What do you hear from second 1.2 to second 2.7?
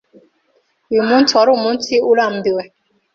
wari umunsi urambiwe.